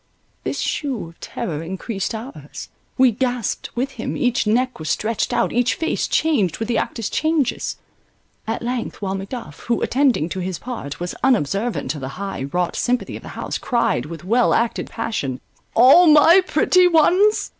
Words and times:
This 0.43 0.57
shew 0.57 1.07
of 1.09 1.19
terror 1.19 1.61
encreased 1.61 2.15
ours, 2.15 2.69
we 2.97 3.11
gasped 3.11 3.69
with 3.75 3.91
him, 3.91 4.17
each 4.17 4.47
neck 4.47 4.79
was 4.79 4.89
stretched 4.89 5.31
out, 5.31 5.53
each 5.53 5.75
face 5.75 6.07
changed 6.07 6.57
with 6.57 6.69
the 6.69 6.77
actor's 6.79 7.07
changes— 7.07 7.77
at 8.47 8.63
length 8.63 9.03
while 9.03 9.13
Macduff, 9.13 9.59
who, 9.67 9.83
attending 9.83 10.27
to 10.29 10.39
his 10.39 10.57
part, 10.57 10.99
was 10.99 11.13
unobservant 11.23 11.93
of 11.93 12.01
the 12.01 12.07
high 12.17 12.45
wrought 12.51 12.75
sympathy 12.75 13.15
of 13.15 13.21
the 13.21 13.29
house, 13.37 13.59
cried 13.59 14.07
with 14.07 14.23
well 14.23 14.55
acted 14.55 14.89
passion: 14.89 15.39
All 15.75 16.07
my 16.07 16.41
pretty 16.47 16.87
ones? 16.87 17.49